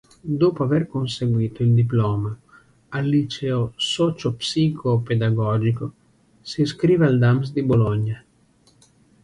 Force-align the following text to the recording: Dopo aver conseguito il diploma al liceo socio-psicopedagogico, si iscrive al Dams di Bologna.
Dopo 0.23 0.63
aver 0.63 0.87
conseguito 0.87 1.61
il 1.61 1.75
diploma 1.75 2.35
al 2.89 3.05
liceo 3.05 3.73
socio-psicopedagogico, 3.75 5.93
si 6.41 6.61
iscrive 6.61 7.05
al 7.05 7.19
Dams 7.19 7.53
di 7.53 7.61
Bologna. 7.61 8.23